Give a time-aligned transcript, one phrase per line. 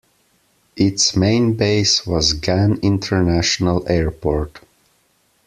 [0.75, 4.57] Its main base was Gan International Airport.